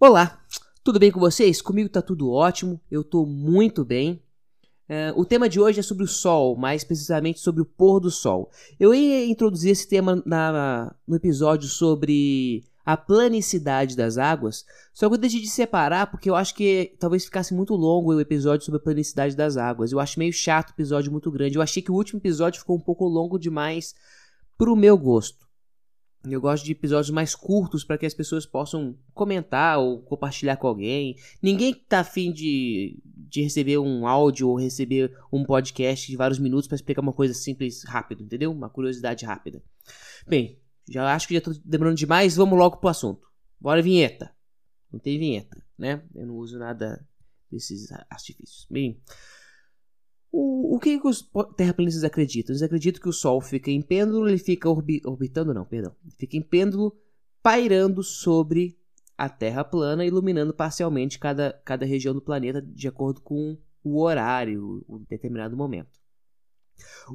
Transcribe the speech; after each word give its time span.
Olá, 0.00 0.40
tudo 0.84 1.00
bem 1.00 1.10
com 1.10 1.18
vocês? 1.18 1.60
Comigo 1.60 1.88
tá 1.88 2.00
tudo 2.00 2.30
ótimo, 2.30 2.80
eu 2.88 3.02
tô 3.02 3.26
muito 3.26 3.84
bem. 3.84 4.22
Uh, 4.88 5.20
o 5.20 5.24
tema 5.24 5.48
de 5.48 5.58
hoje 5.58 5.80
é 5.80 5.82
sobre 5.82 6.04
o 6.04 6.06
sol, 6.06 6.56
mais 6.56 6.84
precisamente 6.84 7.40
sobre 7.40 7.62
o 7.62 7.64
pôr 7.64 7.98
do 7.98 8.08
sol. 8.08 8.48
Eu 8.78 8.94
ia 8.94 9.26
introduzir 9.26 9.72
esse 9.72 9.88
tema 9.88 10.22
na, 10.24 10.94
no 11.04 11.16
episódio 11.16 11.68
sobre 11.68 12.62
a 12.86 12.96
planicidade 12.96 13.96
das 13.96 14.18
águas, 14.18 14.64
só 14.94 15.08
que 15.08 15.16
eu 15.16 15.18
decidi 15.18 15.48
separar 15.48 16.08
porque 16.12 16.30
eu 16.30 16.36
acho 16.36 16.54
que 16.54 16.94
talvez 17.00 17.24
ficasse 17.24 17.52
muito 17.52 17.74
longo 17.74 18.14
o 18.14 18.20
episódio 18.20 18.64
sobre 18.64 18.78
a 18.78 18.84
planicidade 18.84 19.34
das 19.34 19.56
águas. 19.56 19.90
Eu 19.90 19.98
acho 19.98 20.20
meio 20.20 20.32
chato 20.32 20.68
o 20.68 20.74
episódio 20.74 21.10
muito 21.10 21.28
grande. 21.28 21.58
Eu 21.58 21.62
achei 21.62 21.82
que 21.82 21.90
o 21.90 21.96
último 21.96 22.20
episódio 22.20 22.60
ficou 22.60 22.76
um 22.76 22.80
pouco 22.80 23.04
longo 23.04 23.36
demais 23.36 23.96
pro 24.56 24.76
meu 24.76 24.96
gosto. 24.96 25.47
Eu 26.24 26.40
gosto 26.40 26.64
de 26.64 26.72
episódios 26.72 27.10
mais 27.10 27.34
curtos 27.34 27.84
para 27.84 27.96
que 27.96 28.04
as 28.04 28.12
pessoas 28.12 28.44
possam 28.44 28.98
comentar 29.14 29.78
ou 29.78 30.02
compartilhar 30.02 30.56
com 30.56 30.66
alguém. 30.66 31.16
Ninguém 31.40 31.72
tá 31.72 32.00
afim 32.00 32.32
de, 32.32 33.00
de 33.04 33.42
receber 33.42 33.78
um 33.78 34.06
áudio 34.06 34.48
ou 34.48 34.58
receber 34.58 35.16
um 35.32 35.44
podcast 35.44 36.10
de 36.10 36.16
vários 36.16 36.38
minutos 36.38 36.66
para 36.66 36.74
explicar 36.74 37.02
uma 37.02 37.12
coisa 37.12 37.32
simples, 37.34 37.84
rápido, 37.84 38.24
entendeu? 38.24 38.50
Uma 38.50 38.68
curiosidade 38.68 39.24
rápida. 39.24 39.62
Bem, 40.26 40.60
já 40.90 41.14
acho 41.14 41.28
que 41.28 41.34
já 41.34 41.40
tô 41.40 41.52
demorando 41.64 41.96
demais, 41.96 42.34
vamos 42.34 42.58
logo 42.58 42.78
pro 42.78 42.88
assunto. 42.88 43.28
Bora 43.60 43.80
vinheta. 43.80 44.34
Não 44.92 44.98
tem 44.98 45.18
vinheta, 45.18 45.62
né? 45.78 46.02
Eu 46.14 46.26
não 46.26 46.36
uso 46.36 46.58
nada 46.58 47.06
desses 47.50 47.90
artifícios. 48.10 48.66
Bem, 48.70 49.00
o, 50.30 50.76
o 50.76 50.78
que, 50.78 50.98
que 50.98 51.08
os 51.08 51.28
terraplanistas 51.56 52.04
acreditam? 52.04 52.52
Eles 52.52 52.62
acreditam 52.62 53.00
que 53.00 53.08
o 53.08 53.12
Sol 53.12 53.40
fica 53.40 53.70
em 53.70 53.80
pêndulo, 53.80 54.28
ele 54.28 54.38
fica 54.38 54.68
orbi 54.68 55.00
orbitando, 55.04 55.54
não, 55.54 55.64
perdão. 55.64 55.94
Fica 56.18 56.36
em 56.36 56.42
pêndulo, 56.42 56.96
pairando 57.42 58.02
sobre 58.02 58.78
a 59.16 59.28
Terra 59.28 59.64
plana, 59.64 60.04
iluminando 60.04 60.54
parcialmente 60.54 61.18
cada, 61.18 61.52
cada 61.64 61.86
região 61.86 62.14
do 62.14 62.20
planeta 62.20 62.62
de 62.62 62.86
acordo 62.86 63.20
com 63.20 63.58
o 63.82 64.00
horário, 64.02 64.84
o 64.86 64.98
determinado 64.98 65.56
momento. 65.56 65.98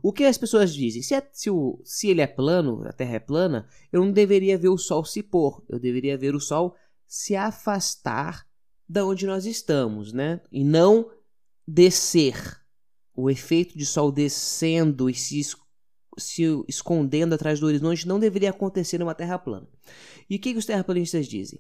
O 0.02 0.12
que 0.12 0.26
as 0.26 0.38
pessoas 0.38 0.74
dizem? 0.74 1.02
Se, 1.02 1.14
é, 1.14 1.30
se, 1.32 1.50
o, 1.50 1.80
se 1.86 2.10
ele 2.10 2.20
é 2.20 2.28
plano, 2.28 2.84
a 2.86 2.92
Terra 2.92 3.16
é 3.16 3.20
plana, 3.20 3.68
eu 3.92 4.04
não 4.04 4.12
deveria 4.12 4.58
ver 4.58 4.70
o 4.70 4.78
Sol 4.78 5.06
se 5.06 5.22
pôr, 5.22 5.64
eu 5.70 5.80
deveria 5.80 6.18
ver 6.18 6.36
o 6.36 6.40
Sol 6.40 6.76
se 7.08 7.36
afastar 7.36 8.46
da 8.90 9.06
onde 9.06 9.26
nós 9.26 9.46
estamos, 9.46 10.12
né? 10.12 10.42
E 10.52 10.64
não 10.64 11.10
descer 11.66 12.63
o 13.16 13.30
efeito 13.30 13.78
de 13.78 13.86
sol 13.86 14.12
descendo 14.12 15.10
e 15.10 15.14
se, 15.14 15.42
se 16.18 16.44
escondendo 16.68 17.34
atrás 17.34 17.60
do 17.60 17.68
horizonte 17.68 18.08
não 18.08 18.20
deveria 18.20 18.50
acontecer 18.50 18.98
numa 18.98 19.16
Terra 19.16 19.38
plana. 19.38 19.68
E 20.30 20.36
o 20.36 20.40
que, 20.40 20.54
que 20.54 20.60
os 20.60 20.66
terraplanistas 20.66 21.28
dizem? 21.28 21.60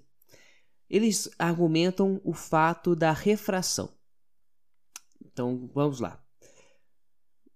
Eles 0.89 1.29
argumentam 1.37 2.19
o 2.23 2.33
fato 2.33 2.95
da 2.95 3.11
refração. 3.11 3.89
Então 5.23 5.69
vamos 5.73 5.99
lá. 5.99 6.23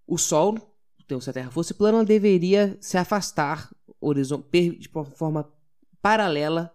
O 0.06 0.18
Sol, 0.18 0.58
então, 1.03 1.20
se 1.20 1.30
a 1.30 1.34
Terra 1.34 1.52
fosse 1.52 1.73
plana, 1.73 2.03
deveria 2.03 2.78
se 2.81 2.98
afastar 2.98 3.70
de 4.02 4.90
forma 5.16 5.52
paralela 6.02 6.73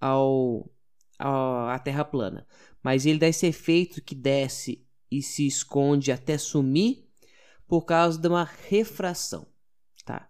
ao, 0.00 0.70
ao, 1.18 1.68
à 1.68 1.78
Terra 1.78 2.04
plana. 2.04 2.46
Mas 2.82 3.04
ele 3.04 3.18
dá 3.18 3.26
esse 3.26 3.46
efeito 3.46 4.02
que 4.02 4.14
desce 4.14 4.87
e 5.10 5.22
se 5.22 5.46
esconde 5.46 6.12
até 6.12 6.36
sumir 6.38 7.06
por 7.66 7.82
causa 7.82 8.18
de 8.18 8.28
uma 8.28 8.44
refração. 8.68 9.46
Tá? 10.04 10.28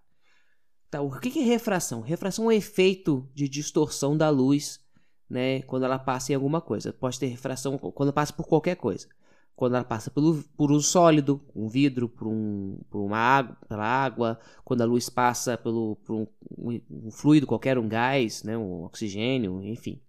Tá, 0.91 1.01
o 1.01 1.19
que 1.19 1.39
é 1.39 1.43
refração? 1.43 2.01
Refração 2.01 2.47
é 2.47 2.49
um 2.49 2.53
efeito 2.53 3.29
de 3.35 3.49
distorção 3.49 4.17
da 4.17 4.29
luz 4.29 4.81
né, 5.29 5.63
quando 5.63 5.85
ela 5.85 5.99
passa 5.99 6.33
em 6.33 6.35
alguma 6.35 6.61
coisa. 6.61 6.93
Pode 6.93 7.19
ter 7.19 7.27
refração 7.27 7.79
quando 7.79 8.13
passa 8.13 8.33
por 8.33 8.47
qualquer 8.47 8.77
coisa. 8.77 9.07
Quando 9.55 9.75
ela 9.75 9.85
passa 9.85 10.09
pelo, 10.11 10.43
por 10.57 10.71
um 10.71 10.81
sólido, 10.81 11.45
um 11.55 11.69
vidro, 11.69 12.09
por, 12.09 12.29
um, 12.29 12.79
por 12.89 13.01
uma 13.01 13.19
água, 13.19 13.57
pela 13.69 13.85
água, 13.85 14.39
quando 14.65 14.83
a 14.83 14.85
luz 14.85 15.11
passa 15.11 15.59
pelo, 15.59 15.97
por 15.97 16.15
um, 16.15 16.27
um, 16.57 17.11
fluido 17.11 17.45
qualquer, 17.45 17.77
um 17.77 17.89
gás, 17.89 18.45
né, 18.45 18.57
um 18.57 18.85
oxigênio, 18.85 19.61
enfim. 19.65 20.01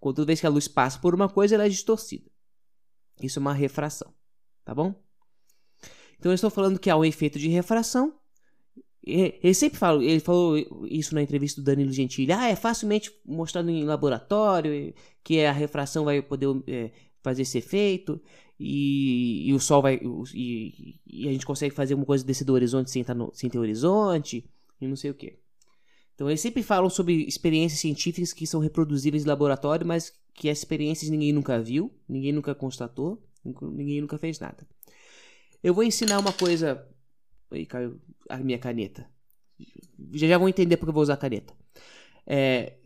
Toda 0.00 0.24
vez 0.24 0.40
que 0.40 0.46
a 0.46 0.50
luz 0.50 0.68
passa 0.68 0.98
por 0.98 1.14
uma 1.14 1.28
coisa, 1.28 1.54
ela 1.54 1.66
é 1.66 1.68
distorcida. 1.68 2.33
Isso 3.22 3.38
é 3.38 3.40
uma 3.40 3.52
refração, 3.52 4.12
tá 4.64 4.74
bom? 4.74 4.94
Então 6.18 6.32
eu 6.32 6.34
estou 6.34 6.50
falando 6.50 6.78
que 6.78 6.90
há 6.90 6.96
um 6.96 7.04
efeito 7.04 7.38
de 7.38 7.48
refração. 7.48 8.14
Ele 9.06 9.52
sempre 9.52 9.78
fala, 9.78 10.02
ele 10.02 10.20
falou 10.20 10.56
isso 10.88 11.14
na 11.14 11.22
entrevista 11.22 11.60
do 11.60 11.64
Danilo 11.64 11.92
Gentili. 11.92 12.32
Ah, 12.32 12.48
é 12.48 12.56
facilmente 12.56 13.12
mostrado 13.24 13.68
em 13.68 13.84
laboratório 13.84 14.94
que 15.22 15.44
a 15.44 15.52
refração 15.52 16.06
vai 16.06 16.22
poder 16.22 16.48
é, 16.66 16.90
fazer 17.22 17.42
esse 17.42 17.58
efeito 17.58 18.20
e, 18.58 19.48
e 19.48 19.52
o 19.52 19.60
sol 19.60 19.82
vai 19.82 20.00
e, 20.32 21.00
e, 21.06 21.28
a 21.28 21.32
gente 21.32 21.44
consegue 21.44 21.74
fazer 21.74 21.94
uma 21.94 22.06
coisa 22.06 22.24
desse 22.24 22.44
do 22.44 22.54
horizonte 22.54 22.90
sem, 22.90 23.04
no, 23.14 23.30
sem 23.34 23.50
ter 23.50 23.58
horizonte 23.58 24.48
e 24.80 24.86
não 24.86 24.96
sei 24.96 25.10
o 25.10 25.14
que. 25.14 25.38
Então 26.14 26.30
eles 26.30 26.40
sempre 26.40 26.62
falam 26.62 26.88
sobre 26.88 27.24
experiências 27.26 27.80
científicas 27.80 28.32
que 28.32 28.46
são 28.46 28.60
reproduzíveis 28.60 29.24
em 29.24 29.28
laboratório, 29.28 29.86
mas 29.86 30.12
que 30.34 30.50
as 30.50 30.58
experiências 30.58 31.10
ninguém 31.10 31.32
nunca 31.32 31.60
viu, 31.62 31.92
ninguém 32.08 32.32
nunca 32.32 32.54
constatou, 32.54 33.22
ninguém 33.44 34.00
nunca 34.00 34.18
fez 34.18 34.38
nada. 34.38 34.66
Eu 35.62 35.72
vou 35.72 35.84
ensinar 35.84 36.18
uma 36.18 36.32
coisa. 36.32 36.86
Aí 37.50 37.64
caiu 37.64 38.00
a 38.28 38.36
minha 38.38 38.58
caneta. 38.58 39.08
Já 40.12 40.26
já 40.26 40.36
vão 40.36 40.48
entender 40.48 40.76
porque 40.76 40.90
eu 40.90 40.94
vou 40.94 41.02
usar 41.02 41.14
a 41.14 41.18
caneta. 41.18 41.54
É, 42.26 42.78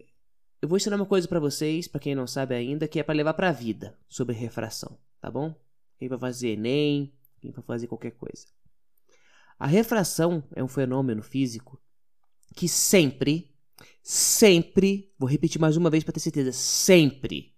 eu 0.60 0.68
vou 0.68 0.76
ensinar 0.76 0.96
uma 0.96 1.06
coisa 1.06 1.26
para 1.26 1.40
vocês, 1.40 1.88
para 1.88 2.00
quem 2.00 2.14
não 2.14 2.26
sabe 2.26 2.54
ainda, 2.54 2.86
que 2.86 3.00
é 3.00 3.02
para 3.02 3.14
levar 3.14 3.34
para 3.34 3.48
a 3.48 3.52
vida 3.52 3.96
sobre 4.08 4.34
refração, 4.34 4.98
tá 5.20 5.30
bom? 5.30 5.54
Quem 5.98 6.08
vai 6.08 6.18
fazer 6.18 6.50
ENEM, 6.50 7.12
quem 7.40 7.50
vai 7.50 7.62
fazer 7.64 7.86
qualquer 7.86 8.12
coisa. 8.12 8.46
A 9.58 9.66
refração 9.66 10.44
é 10.54 10.62
um 10.62 10.68
fenômeno 10.68 11.22
físico 11.22 11.80
que 12.54 12.68
sempre, 12.68 13.52
sempre, 14.10 15.12
vou 15.18 15.28
repetir 15.28 15.60
mais 15.60 15.76
uma 15.76 15.90
vez 15.90 16.02
para 16.02 16.14
ter 16.14 16.20
certeza, 16.20 16.50
sempre 16.50 17.54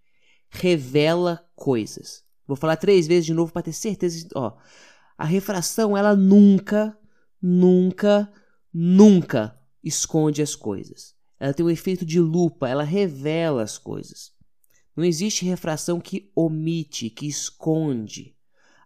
revela 0.49 1.49
coisas. 1.55 2.25
Vou 2.45 2.57
falar 2.57 2.75
três 2.75 3.07
vezes 3.07 3.25
de 3.25 3.33
novo 3.33 3.53
para 3.53 3.63
ter 3.63 3.73
certeza. 3.73 4.27
Ó, 4.35 4.59
a 5.17 5.25
refração 5.25 5.97
ela 5.97 6.17
nunca, 6.17 6.99
nunca, 7.41 8.29
nunca 8.75 9.57
esconde 9.85 10.43
as 10.43 10.57
coisas. 10.57 11.15
Ela 11.39 11.55
tem 11.55 11.65
um 11.65 11.71
efeito 11.71 12.05
de 12.05 12.19
lupa, 12.19 12.69
ela 12.69 12.83
revela 12.83 13.63
as 13.63 13.79
coisas. 13.79 14.33
Não 14.97 15.05
existe 15.05 15.45
refração 15.45 16.01
que 16.01 16.33
omite, 16.35 17.11
que 17.11 17.29
esconde. 17.29 18.37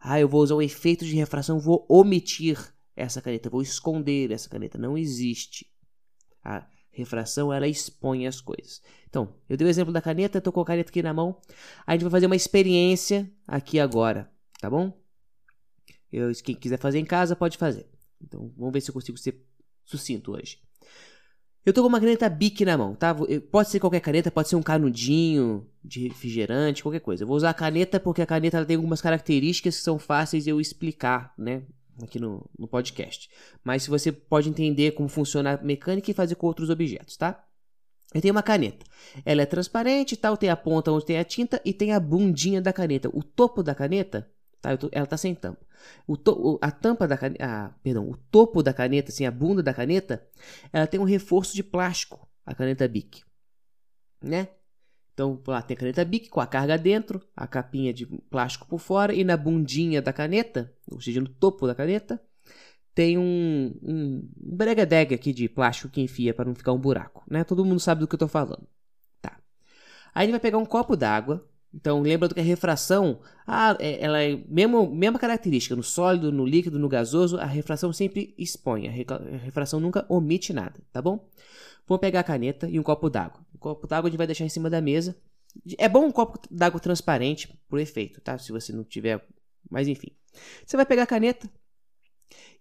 Ah, 0.03 0.21
eu 0.21 0.29
vou 0.29 0.43
usar 0.43 0.55
o 0.55 0.61
efeito 0.61 1.07
de 1.07 1.15
refração, 1.15 1.59
vou 1.59 1.87
omitir 1.89 2.59
essa 2.95 3.23
caneta, 3.23 3.49
vou 3.49 3.63
esconder 3.63 4.31
essa 4.33 4.51
caneta. 4.51 4.77
Não 4.77 4.99
existe. 4.99 5.67
A 6.45 6.69
refração 6.95 7.53
ela 7.53 7.67
expõe 7.67 8.27
as 8.27 8.41
coisas. 8.41 8.81
Então, 9.09 9.35
eu 9.49 9.57
dei 9.57 9.67
o 9.67 9.71
exemplo 9.71 9.93
da 9.93 10.01
caneta, 10.01 10.39
estou 10.39 10.53
com 10.53 10.61
a 10.61 10.65
caneta 10.65 10.91
aqui 10.91 11.03
na 11.03 11.13
mão. 11.13 11.37
A 11.87 11.93
gente 11.93 12.03
vai 12.03 12.11
fazer 12.11 12.27
uma 12.27 12.37
experiência 12.37 13.31
aqui 13.47 13.79
agora, 13.79 14.31
tá 14.61 14.71
bom? 14.71 14.93
Eu, 16.13 16.33
quem 16.43 16.55
quiser 16.55 16.79
fazer 16.79 16.99
em 16.99 17.05
casa 17.05 17.35
pode 17.37 17.59
fazer. 17.59 17.87
Então, 18.23 18.53
vamos 18.57 18.73
ver 18.73 18.81
se 18.81 18.91
eu 18.91 18.95
consigo 18.95 19.19
ser 19.19 19.45
sucinto 19.85 20.33
hoje. 20.33 20.59
Eu 21.67 21.73
tô 21.73 21.81
com 21.81 21.89
uma 21.89 21.99
caneta 21.99 22.29
Bic 22.29 22.63
na 22.65 22.77
mão, 22.77 22.95
tá? 22.95 23.17
Pode 23.51 23.71
ser 23.71 23.81
qualquer 23.81 24.01
caneta, 24.01 24.31
pode 24.31 24.49
ser 24.49 24.57
um 24.57 24.63
canudinho 24.63 25.67
de 25.83 26.09
refrigerante, 26.09 26.83
qualquer 26.83 27.01
coisa. 27.01 27.23
Eu 27.23 27.27
vou 27.27 27.37
usar 27.37 27.51
a 27.51 27.55
caneta 27.55 27.99
porque 27.99 28.21
a 28.21 28.27
caneta 28.27 28.65
tem 28.67 28.77
algumas 28.77 29.01
características 29.01 29.77
que 29.77 29.83
são 29.83 29.99
fáceis 29.99 30.45
de 30.45 30.51
eu 30.51 30.61
explicar, 30.61 31.33
né? 31.39 31.63
Aqui 32.03 32.19
no, 32.19 32.49
no 32.59 32.67
podcast. 32.67 33.29
Mas 33.63 33.87
você 33.87 34.11
pode 34.11 34.49
entender 34.49 34.93
como 34.93 35.09
funciona 35.09 35.55
a 35.55 35.63
mecânica 35.63 36.11
e 36.11 36.15
fazer 36.15 36.35
com 36.35 36.47
outros 36.47 36.71
objetos, 36.71 37.17
tá? 37.17 37.45
Eu 38.13 38.21
tenho 38.21 38.33
uma 38.33 38.43
caneta. 38.43 38.87
Ela 39.25 39.43
é 39.43 39.47
transparente 39.47 40.17
tal, 40.17 40.37
tem 40.37 40.49
a 40.49 40.57
ponta 40.57 40.93
onde 40.93 41.05
tem 41.05 41.19
a 41.19 41.25
tinta 41.25 41.61
e 41.65 41.73
tem 41.73 41.93
a 41.93 41.99
bundinha 41.99 42.63
da 42.63 42.73
caneta. 42.73 43.09
O 43.13 43.23
topo 43.23 43.63
da 43.63 43.75
caneta, 43.75 44.31
tá? 44.61 44.77
Tô, 44.77 44.89
ela 44.93 45.07
tá 45.07 45.17
sem 45.17 45.35
tampa. 45.35 45.67
O 46.07 46.17
to, 46.17 46.59
a 46.63 46.71
tampa 46.71 47.09
da 47.09 47.19
caneta, 47.19 47.45
ah, 47.45 47.75
perdão, 47.83 48.09
o 48.09 48.17
topo 48.17 48.63
da 48.63 48.73
caneta, 48.73 49.11
assim, 49.11 49.27
a 49.27 49.31
bunda 49.31 49.63
da 49.63 49.75
caneta, 49.75 50.25
ela 50.73 50.87
tem 50.87 51.01
um 51.01 51.05
reforço 51.05 51.55
de 51.55 51.63
plástico, 51.63 52.29
a 52.47 52.55
caneta 52.55 52.87
Bic, 52.87 53.23
né? 54.23 54.49
Então, 55.15 55.41
lá 55.47 55.63
tem 55.63 55.77
a 55.77 55.79
caneta 55.79 56.05
Bic 56.05 56.29
com 56.29 56.41
a 56.41 56.47
carga 56.47 56.77
dentro, 56.77 57.23
a 57.37 57.47
capinha 57.47 57.95
de 57.95 58.05
plástico 58.05 58.67
por 58.67 58.81
fora, 58.81 59.15
e 59.15 59.23
na 59.23 59.37
bundinha 59.37 60.03
da 60.03 60.13
caneta, 60.13 60.73
ou 60.91 61.01
seja, 61.01 61.21
no 61.21 61.29
topo 61.29 61.69
da 61.69 61.75
caneta, 61.75 62.21
tem 62.93 63.17
um, 63.17 63.75
um 63.81 64.29
bregadeg 64.37 65.15
aqui 65.15 65.33
de 65.33 65.49
plástico 65.49 65.89
que 65.89 66.01
enfia 66.01 66.35
para 66.35 66.45
não 66.45 66.55
ficar 66.55 66.73
um 66.73 66.79
buraco, 66.79 67.25
né? 67.31 67.45
Todo 67.45 67.65
mundo 67.65 67.81
sabe 67.81 68.01
do 68.01 68.09
que 68.09 68.15
eu 68.15 68.17
estou 68.17 68.29
falando. 68.29 68.67
Tá. 69.23 69.39
Aí 70.13 70.23
a 70.23 70.25
gente 70.25 70.33
vai 70.33 70.41
pegar 70.41 70.59
um 70.59 70.67
copo 70.67 70.97
d'água. 70.97 71.49
Então, 71.73 72.01
lembra 72.03 72.29
que 72.29 72.39
a 72.39 72.43
refração, 72.43 73.21
ah, 73.45 73.77
é, 73.81 74.01
ela 74.01 74.23
é 74.23 74.41
mesmo, 74.49 74.89
mesma 74.89 75.19
característica, 75.19 75.75
no 75.75 75.83
sólido, 75.83 76.31
no 76.31 76.47
líquido, 76.47 76.79
no 76.79 76.89
gasoso, 76.89 77.37
a 77.37 77.47
refração 77.47 77.93
sempre 77.93 78.33
expõe, 78.39 78.87
a 78.87 78.93
refração 78.93 79.81
nunca 79.81 80.07
omite 80.09 80.53
nada, 80.53 80.81
tá 80.93 81.03
bom? 81.03 81.29
Vou 81.87 81.99
pegar 81.99 82.21
a 82.21 82.25
caneta 82.25 82.69
e 82.69 82.79
um 82.79 82.83
copo 82.83 83.11
d'água. 83.11 83.45
O 83.55 83.59
copo 83.59 83.87
d'água 83.87 84.09
a 84.09 84.11
gente 84.11 84.19
vai 84.19 84.27
deixar 84.27 84.45
em 84.45 84.49
cima 84.49 84.71
da 84.71 84.81
mesa. 84.81 85.17
É 85.79 85.89
bom 85.89 86.07
um 86.07 86.13
copo 86.13 86.39
d'água 86.51 86.81
transparente 86.81 87.59
por 87.69 87.79
efeito, 87.79 88.21
tá? 88.21 88.39
Se 88.39 88.51
você 88.51 88.73
não 88.73 88.85
tiver. 88.85 89.25
Mas 89.71 89.87
enfim. 89.89 90.09
Você 90.65 90.77
vai 90.77 90.87
pegar 90.87 91.05
a 91.05 91.07
caneta 91.07 91.51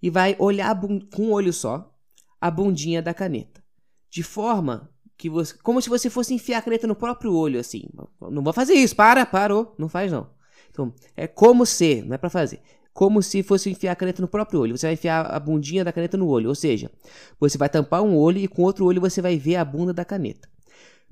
e 0.01 0.09
vai 0.09 0.35
olhar 0.37 0.79
com 0.79 1.23
um 1.23 1.31
olho 1.31 1.53
só 1.53 1.93
a 2.39 2.51
bundinha 2.51 3.01
da 3.01 3.13
caneta. 3.13 3.63
De 4.09 4.21
forma 4.21 4.93
que 5.17 5.29
você. 5.29 5.57
Como 5.57 5.81
se 5.81 5.89
você 5.89 6.09
fosse 6.09 6.33
enfiar 6.33 6.59
a 6.59 6.61
caneta 6.61 6.85
no 6.85 6.95
próprio 6.95 7.33
olho, 7.33 7.59
assim. 7.59 7.89
Não 8.21 8.43
vou 8.43 8.53
fazer 8.53 8.73
isso, 8.73 8.95
para, 8.95 9.25
parou. 9.25 9.73
Não 9.77 9.87
faz 9.87 10.11
não. 10.11 10.29
Então, 10.69 10.93
é 11.15 11.27
como 11.27 11.65
se, 11.65 12.01
não 12.01 12.15
é 12.15 12.17
para 12.17 12.29
fazer. 12.29 12.61
Como 12.93 13.23
se 13.23 13.41
fosse 13.41 13.69
enfiar 13.69 13.93
a 13.93 13.95
caneta 13.95 14.21
no 14.21 14.27
próprio 14.27 14.59
olho. 14.59 14.77
Você 14.77 14.85
vai 14.85 14.93
enfiar 14.93 15.25
a 15.25 15.39
bundinha 15.39 15.83
da 15.83 15.91
caneta 15.91 16.15
no 16.15 16.27
olho. 16.27 16.49
Ou 16.49 16.55
seja, 16.55 16.91
você 17.39 17.57
vai 17.57 17.67
tampar 17.67 18.03
um 18.03 18.15
olho 18.15 18.37
e 18.37 18.47
com 18.47 18.61
outro 18.61 18.85
olho 18.85 19.01
você 19.01 19.21
vai 19.21 19.37
ver 19.37 19.55
a 19.55 19.65
bunda 19.65 19.91
da 19.91 20.05
caneta. 20.05 20.47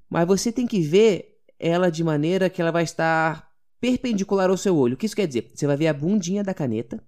Mas 0.09 0.27
você 0.27 0.51
tem 0.51 0.67
que 0.67 0.81
ver 0.81 1.39
ela 1.59 1.89
de 1.89 2.03
maneira 2.03 2.49
que 2.49 2.61
ela 2.61 2.71
vai 2.71 2.83
estar 2.83 3.49
perpendicular 3.79 4.49
ao 4.49 4.57
seu 4.57 4.75
olho. 4.75 4.93
O 4.93 4.97
que 4.97 5.05
isso 5.05 5.15
quer 5.15 5.27
dizer? 5.27 5.51
Você 5.53 5.65
vai 5.65 5.75
ver 5.75 5.87
a 5.87 5.93
bundinha 5.93 6.43
da 6.43 6.53
caneta 6.53 7.03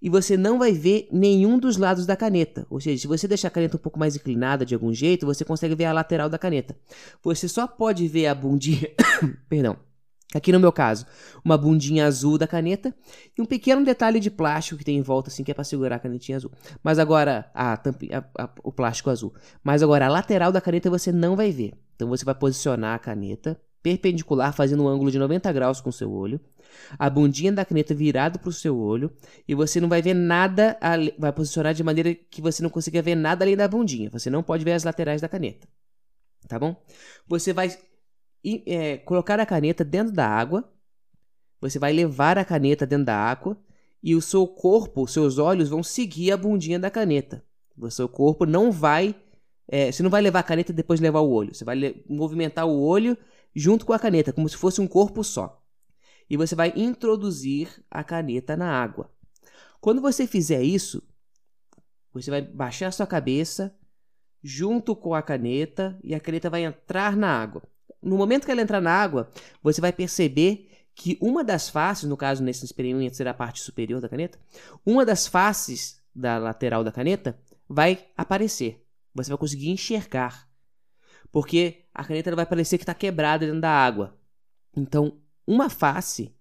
e 0.00 0.08
você 0.08 0.36
não 0.36 0.58
vai 0.58 0.72
ver 0.72 1.08
nenhum 1.12 1.58
dos 1.58 1.76
lados 1.76 2.06
da 2.06 2.16
caneta. 2.16 2.66
Ou 2.70 2.80
seja, 2.80 3.02
se 3.02 3.06
você 3.06 3.26
deixar 3.28 3.48
a 3.48 3.50
caneta 3.50 3.76
um 3.76 3.80
pouco 3.80 3.98
mais 3.98 4.16
inclinada 4.16 4.64
de 4.64 4.74
algum 4.74 4.92
jeito, 4.92 5.26
você 5.26 5.44
consegue 5.44 5.74
ver 5.74 5.86
a 5.86 5.92
lateral 5.92 6.28
da 6.28 6.38
caneta. 6.38 6.76
Você 7.22 7.48
só 7.48 7.66
pode 7.66 8.06
ver 8.08 8.26
a 8.26 8.34
bundinha, 8.34 8.88
perdão, 9.48 9.76
Aqui 10.34 10.50
no 10.50 10.58
meu 10.58 10.72
caso, 10.72 11.06
uma 11.44 11.56
bundinha 11.56 12.04
azul 12.04 12.36
da 12.36 12.46
caneta 12.46 12.94
e 13.38 13.40
um 13.40 13.44
pequeno 13.44 13.84
detalhe 13.84 14.18
de 14.18 14.30
plástico 14.30 14.76
que 14.76 14.84
tem 14.84 14.96
em 14.96 15.02
volta, 15.02 15.30
assim, 15.30 15.44
que 15.44 15.50
é 15.50 15.54
para 15.54 15.62
segurar 15.62 15.96
a 15.96 15.98
canetinha 16.00 16.36
azul. 16.36 16.50
Mas 16.82 16.98
agora, 16.98 17.48
a, 17.54 17.74
a, 17.74 17.78
a, 18.38 18.50
o 18.62 18.72
plástico 18.72 19.08
azul. 19.08 19.32
Mas 19.62 19.82
agora, 19.82 20.06
a 20.06 20.08
lateral 20.08 20.50
da 20.50 20.60
caneta 20.60 20.90
você 20.90 21.12
não 21.12 21.36
vai 21.36 21.52
ver. 21.52 21.74
Então 21.94 22.08
você 22.08 22.24
vai 22.24 22.34
posicionar 22.34 22.94
a 22.94 22.98
caneta 22.98 23.58
perpendicular, 23.86 24.52
fazendo 24.52 24.82
um 24.82 24.88
ângulo 24.88 25.12
de 25.12 25.18
90 25.18 25.52
graus 25.52 25.80
com 25.80 25.90
o 25.90 25.92
seu 25.92 26.10
olho. 26.12 26.40
A 26.98 27.08
bundinha 27.08 27.52
da 27.52 27.64
caneta 27.64 27.94
virada 27.94 28.36
para 28.36 28.48
o 28.48 28.52
seu 28.52 28.76
olho. 28.76 29.12
E 29.46 29.54
você 29.54 29.80
não 29.80 29.88
vai 29.88 30.02
ver 30.02 30.12
nada, 30.12 30.76
vai 31.16 31.32
posicionar 31.32 31.72
de 31.72 31.84
maneira 31.84 32.12
que 32.12 32.42
você 32.42 32.64
não 32.64 32.68
consiga 32.68 33.00
ver 33.00 33.14
nada 33.14 33.44
além 33.44 33.56
da 33.56 33.68
bundinha. 33.68 34.10
Você 34.10 34.28
não 34.28 34.42
pode 34.42 34.64
ver 34.64 34.72
as 34.72 34.82
laterais 34.82 35.20
da 35.20 35.28
caneta. 35.28 35.68
Tá 36.48 36.58
bom? 36.58 36.74
Você 37.28 37.52
vai 37.52 37.70
é, 38.66 38.98
colocar 38.98 39.40
a 39.40 39.46
caneta 39.46 39.84
dentro 39.84 40.12
da 40.12 40.28
água. 40.28 40.70
Você 41.60 41.78
vai 41.78 41.92
levar 41.92 42.38
a 42.38 42.44
caneta 42.44 42.86
dentro 42.86 43.06
da 43.06 43.16
água. 43.16 43.58
E 44.02 44.14
o 44.14 44.22
seu 44.22 44.46
corpo, 44.46 45.06
seus 45.06 45.38
olhos 45.38 45.68
vão 45.68 45.82
seguir 45.82 46.30
a 46.30 46.36
bundinha 46.36 46.78
da 46.78 46.90
caneta. 46.90 47.44
O 47.76 47.90
seu 47.90 48.08
corpo 48.08 48.46
não 48.46 48.70
vai. 48.70 49.14
É, 49.68 49.90
você 49.90 50.02
não 50.02 50.10
vai 50.10 50.22
levar 50.22 50.40
a 50.40 50.44
caneta 50.44 50.70
e 50.70 50.74
depois 50.74 51.00
levar 51.00 51.20
o 51.20 51.30
olho. 51.30 51.54
Você 51.54 51.64
vai 51.64 51.76
movimentar 52.08 52.66
o 52.66 52.80
olho 52.80 53.16
junto 53.54 53.84
com 53.84 53.92
a 53.92 53.98
caneta, 53.98 54.32
como 54.32 54.48
se 54.48 54.56
fosse 54.56 54.80
um 54.80 54.86
corpo 54.86 55.24
só. 55.24 55.62
E 56.28 56.36
você 56.36 56.54
vai 56.54 56.72
introduzir 56.76 57.84
a 57.90 58.04
caneta 58.04 58.56
na 58.56 58.70
água. 58.70 59.10
Quando 59.80 60.00
você 60.00 60.26
fizer 60.26 60.62
isso, 60.62 61.02
você 62.12 62.30
vai 62.30 62.42
baixar 62.42 62.88
a 62.88 62.92
sua 62.92 63.06
cabeça 63.06 63.74
junto 64.42 64.94
com 64.94 65.14
a 65.14 65.22
caneta 65.22 65.98
e 66.02 66.14
a 66.14 66.20
caneta 66.20 66.48
vai 66.48 66.64
entrar 66.64 67.16
na 67.16 67.28
água. 67.28 67.62
No 68.02 68.16
momento 68.16 68.44
que 68.44 68.50
ela 68.50 68.62
entrar 68.62 68.80
na 68.80 68.92
água, 68.92 69.30
você 69.62 69.80
vai 69.80 69.92
perceber 69.92 70.70
que 70.94 71.18
uma 71.20 71.44
das 71.44 71.68
faces, 71.68 72.08
no 72.08 72.16
caso 72.16 72.42
nesse 72.42 72.64
experimento 72.64 73.16
será 73.16 73.32
a 73.32 73.34
parte 73.34 73.60
superior 73.60 74.00
da 74.00 74.08
caneta, 74.08 74.38
uma 74.84 75.04
das 75.04 75.26
faces 75.26 76.00
da 76.14 76.38
lateral 76.38 76.82
da 76.82 76.92
caneta 76.92 77.38
vai 77.68 78.06
aparecer. 78.16 78.82
Você 79.14 79.30
vai 79.30 79.38
conseguir 79.38 79.70
enxergar 79.70 80.46
porque 81.36 81.84
a 81.92 82.04
caneta 82.04 82.34
vai 82.34 82.46
parecer 82.46 82.78
que 82.78 82.84
está 82.84 82.94
quebrada 82.94 83.44
dentro 83.44 83.60
da 83.60 83.70
água. 83.70 84.18
Então, 84.74 85.20
uma 85.46 85.68
face 85.68 86.34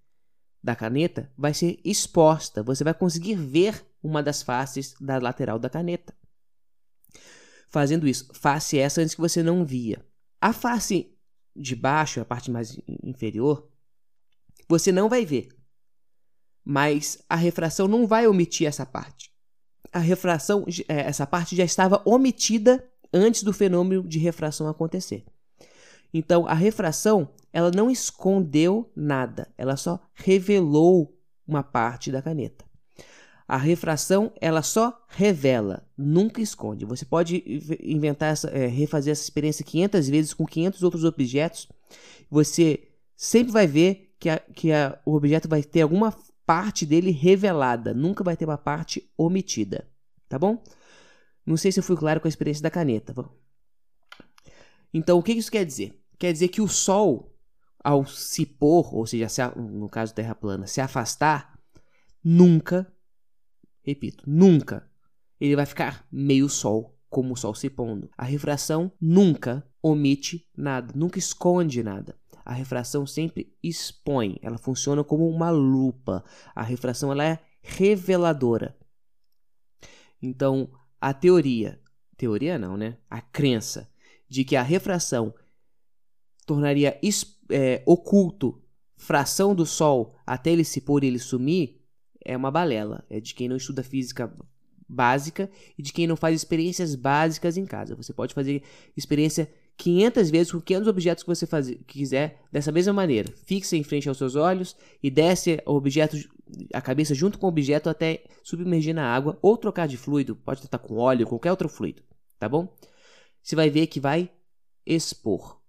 da 0.63 0.75
caneta 0.75 1.31
vai 1.37 1.53
ser 1.53 1.79
exposta. 1.83 2.63
Você 2.63 2.83
vai 2.83 2.93
conseguir 2.93 3.35
ver 3.35 3.85
uma 4.01 4.23
das 4.23 4.41
faces 4.41 4.95
da 4.99 5.17
lateral 5.17 5.59
da 5.59 5.69
caneta. 5.69 6.13
Fazendo 7.69 8.07
isso, 8.07 8.31
face 8.33 8.77
essa 8.77 9.01
antes 9.01 9.15
que 9.15 9.21
você 9.21 9.43
não 9.43 9.65
via. 9.65 10.05
A 10.39 10.53
face 10.53 11.14
de 11.55 11.75
baixo, 11.75 12.19
a 12.19 12.25
parte 12.25 12.51
mais 12.51 12.77
inferior, 13.03 13.67
você 14.67 14.91
não 14.91 15.07
vai 15.07 15.25
ver. 15.25 15.49
Mas 16.63 17.23
a 17.29 17.35
refração 17.35 17.87
não 17.87 18.07
vai 18.07 18.27
omitir 18.27 18.67
essa 18.67 18.85
parte. 18.85 19.31
A 19.93 19.99
refração, 19.99 20.65
é, 20.87 21.01
essa 21.01 21.25
parte 21.25 21.55
já 21.55 21.63
estava 21.63 22.01
omitida 22.05 22.83
antes 23.13 23.43
do 23.43 23.53
fenômeno 23.53 24.07
de 24.07 24.19
refração 24.19 24.67
acontecer. 24.67 25.23
Então, 26.13 26.47
a 26.47 26.53
refração, 26.53 27.29
ela 27.53 27.71
não 27.71 27.89
escondeu 27.89 28.91
nada, 28.95 29.53
ela 29.57 29.77
só 29.77 29.99
revelou 30.13 31.17
uma 31.47 31.63
parte 31.63 32.11
da 32.11 32.21
caneta. 32.21 32.64
A 33.47 33.57
refração, 33.57 34.33
ela 34.41 34.63
só 34.63 35.05
revela, 35.07 35.87
nunca 35.95 36.41
esconde. 36.41 36.83
Você 36.83 37.05
pode 37.05 37.43
inventar 37.83 38.33
essa, 38.33 38.49
é, 38.49 38.65
refazer 38.65 39.11
essa 39.11 39.23
experiência 39.23 39.63
500 39.63 40.09
vezes 40.09 40.33
com 40.33 40.45
500 40.45 40.81
outros 40.81 41.03
objetos. 41.03 41.67
Você 42.29 42.87
sempre 43.15 43.53
vai 43.53 43.67
ver 43.67 44.15
que, 44.19 44.29
a, 44.29 44.39
que 44.39 44.71
a, 44.71 44.99
o 45.05 45.15
objeto 45.15 45.47
vai 45.47 45.61
ter 45.61 45.81
alguma 45.81 46.11
parte 46.45 46.85
dele 46.85 47.11
revelada, 47.11 47.93
nunca 47.93 48.23
vai 48.23 48.35
ter 48.35 48.45
uma 48.45 48.57
parte 48.57 49.11
omitida, 49.17 49.87
tá 50.29 50.37
bom? 50.37 50.63
Não 51.45 51.57
sei 51.57 51.71
se 51.71 51.79
eu 51.79 51.83
fui 51.83 51.95
claro 51.95 52.19
com 52.19 52.27
a 52.27 52.29
experiência 52.29 52.63
da 52.63 52.71
caneta. 52.71 53.13
Então, 54.93 55.17
o 55.17 55.23
que 55.23 55.33
isso 55.33 55.51
quer 55.51 55.65
dizer? 55.65 55.99
Quer 56.17 56.31
dizer 56.31 56.47
que 56.47 56.61
o 56.61 56.67
Sol, 56.67 57.35
ao 57.83 58.05
se 58.05 58.45
pôr, 58.45 58.93
ou 58.95 59.05
seja, 59.05 59.29
se, 59.29 59.41
no 59.55 59.89
caso 59.89 60.13
Terra 60.13 60.33
plana, 60.33 60.65
se 60.65 60.81
afastar, 60.81 61.59
nunca, 62.23 62.91
repito, 63.85 64.23
nunca, 64.27 64.89
ele 65.39 65.55
vai 65.55 65.65
ficar 65.65 66.07
meio 66.11 66.49
Sol, 66.49 66.97
como 67.09 67.33
o 67.33 67.37
Sol 67.37 67.53
se 67.53 67.69
pondo. 67.69 68.09
A 68.17 68.25
refração 68.25 68.91
nunca 68.99 69.65
omite 69.81 70.49
nada, 70.57 70.93
nunca 70.95 71.19
esconde 71.19 71.83
nada. 71.83 72.17
A 72.43 72.53
refração 72.53 73.07
sempre 73.07 73.55
expõe, 73.63 74.37
ela 74.41 74.57
funciona 74.57 75.03
como 75.03 75.27
uma 75.27 75.49
lupa. 75.49 76.23
A 76.53 76.63
refração 76.63 77.11
ela 77.11 77.23
é 77.23 77.39
reveladora. 77.61 78.77
Então, 80.21 80.69
a 80.99 81.13
teoria, 81.13 81.79
teoria 82.17 82.57
não, 82.57 82.77
né? 82.77 82.97
A 83.09 83.21
crença 83.21 83.89
de 84.27 84.43
que 84.43 84.55
a 84.55 84.61
refração 84.61 85.33
tornaria 86.45 86.99
é, 87.49 87.83
oculto 87.85 88.61
fração 88.95 89.53
do 89.53 89.65
Sol 89.65 90.15
até 90.25 90.51
ele 90.51 90.63
se 90.63 90.81
pôr 90.81 91.03
e 91.03 91.07
ele 91.07 91.19
sumir 91.19 91.74
é 92.25 92.35
uma 92.35 92.51
balela. 92.51 93.05
É 93.09 93.19
de 93.19 93.33
quem 93.33 93.47
não 93.47 93.55
estuda 93.55 93.83
física 93.83 94.33
básica 94.87 95.49
e 95.77 95.81
de 95.81 95.93
quem 95.93 96.07
não 96.07 96.15
faz 96.15 96.35
experiências 96.35 96.95
básicas 96.95 97.57
em 97.57 97.65
casa. 97.65 97.95
Você 97.95 98.13
pode 98.13 98.33
fazer 98.33 98.63
experiência 98.95 99.49
500 99.77 100.29
vezes 100.29 100.51
com 100.51 100.61
500 100.61 100.87
objetos 100.87 101.23
que 101.23 101.29
você 101.29 101.45
fazer, 101.45 101.75
quiser, 101.85 102.41
dessa 102.51 102.71
mesma 102.71 102.93
maneira. 102.93 103.31
Fixe 103.45 103.75
em 103.75 103.83
frente 103.83 104.07
aos 104.07 104.17
seus 104.17 104.35
olhos 104.35 104.75
e 105.03 105.09
desce 105.09 105.61
o 105.65 105.73
objeto, 105.73 106.17
a 106.73 106.81
cabeça 106.81 107.13
junto 107.13 107.37
com 107.37 107.45
o 107.45 107.49
objeto 107.49 107.89
até 107.89 108.23
submergir 108.43 108.95
na 108.95 109.13
água 109.13 109.37
ou 109.41 109.57
trocar 109.57 109.87
de 109.87 109.97
fluido, 109.97 110.35
pode 110.35 110.61
tratar 110.61 110.79
com 110.79 110.95
óleo, 110.95 111.27
qualquer 111.27 111.51
outro 111.51 111.67
fluido, 111.67 112.03
tá 112.39 112.47
bom? 112.47 112.73
Você 113.43 113.55
vai 113.55 113.69
ver 113.69 113.87
que 113.87 113.99
vai 113.99 114.31
expor, 114.85 115.59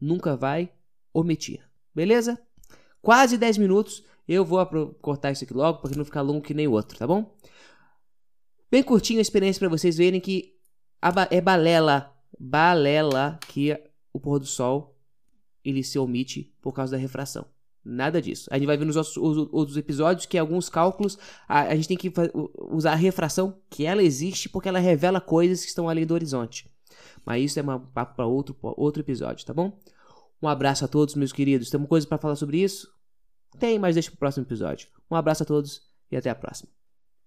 nunca 0.00 0.36
vai 0.36 0.70
omitir, 1.12 1.60
beleza? 1.94 2.40
Quase 3.02 3.36
10 3.36 3.58
minutos, 3.58 4.04
eu 4.26 4.44
vou 4.44 4.64
cortar 5.00 5.32
isso 5.32 5.44
aqui 5.44 5.54
logo 5.54 5.80
para 5.80 5.96
não 5.96 6.04
ficar 6.04 6.22
longo 6.22 6.42
que 6.42 6.54
nem 6.54 6.66
o 6.66 6.72
outro, 6.72 6.98
tá 6.98 7.06
bom? 7.06 7.34
Bem 8.70 8.82
curtinho 8.82 9.18
a 9.18 9.22
experiência 9.22 9.60
para 9.60 9.68
vocês 9.68 9.96
verem 9.96 10.20
que 10.20 10.54
é 11.30 11.40
balela 11.40 12.14
balela 12.38 13.38
que 13.48 13.78
o 14.12 14.20
pôr 14.20 14.38
do 14.38 14.46
sol 14.46 14.98
ele 15.64 15.82
se 15.82 15.98
omite 15.98 16.52
por 16.60 16.72
causa 16.72 16.92
da 16.92 16.98
refração. 16.98 17.46
Nada 17.84 18.20
disso. 18.20 18.48
A 18.50 18.56
gente 18.56 18.66
vai 18.66 18.76
ver 18.76 18.86
nos 18.86 18.96
outros, 18.96 19.16
outros 19.52 19.76
episódios 19.76 20.24
que 20.24 20.38
alguns 20.38 20.68
cálculos 20.68 21.18
a, 21.46 21.62
a, 21.62 21.76
gente 21.76 21.88
tem 21.88 21.96
que 21.96 22.12
usar 22.70 22.92
a 22.92 22.96
refração, 22.96 23.58
que 23.68 23.84
ela 23.84 24.02
existe 24.02 24.48
porque 24.48 24.68
ela 24.68 24.78
revela 24.78 25.20
coisas 25.20 25.62
que 25.62 25.68
estão 25.68 25.88
além 25.88 26.06
do 26.06 26.14
horizonte. 26.14 26.70
Mas 27.26 27.44
isso 27.44 27.60
é 27.60 27.62
um 27.62 27.78
papo 27.78 28.16
para 28.16 28.26
outro, 28.26 28.56
outro 28.62 29.02
episódio, 29.02 29.44
tá 29.44 29.52
bom? 29.52 29.78
Um 30.40 30.48
abraço 30.48 30.84
a 30.84 30.88
todos, 30.88 31.14
meus 31.14 31.32
queridos. 31.32 31.70
Tem 31.70 31.78
uma 31.78 31.86
coisa 31.86 32.06
para 32.06 32.18
falar 32.18 32.36
sobre 32.36 32.62
isso? 32.62 32.93
Tem, 33.58 33.78
mas 33.78 33.94
deixa 33.94 34.10
para 34.10 34.16
o 34.16 34.18
próximo 34.18 34.46
episódio. 34.46 34.88
Um 35.10 35.16
abraço 35.16 35.42
a 35.42 35.46
todos 35.46 35.82
e 36.10 36.16
até 36.16 36.30
a 36.30 36.34
próxima. 36.34 36.70